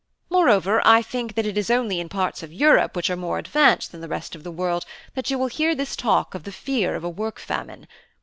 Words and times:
Moreover, 0.31 0.81
I 0.83 1.03
think 1.03 1.35
that 1.35 1.45
it 1.45 1.59
is 1.59 1.69
only 1.69 1.99
in 1.99 2.09
parts 2.09 2.41
of 2.41 2.51
Europe 2.51 2.95
which 2.95 3.11
are 3.11 3.15
more 3.15 3.37
advanced 3.37 3.91
than 3.91 4.01
the 4.01 4.07
rest 4.07 4.33
of 4.33 4.43
the 4.43 4.49
world 4.49 4.83
that 5.13 5.29
you 5.29 5.37
will 5.37 5.45
hear 5.45 5.75
this 5.75 5.95
talk 5.95 6.33
of 6.33 6.43
the 6.43 6.51
fear 6.51 6.95
of 6.95 7.03
a 7.03 7.07
work 7.09 7.37
famine. 7.37 7.85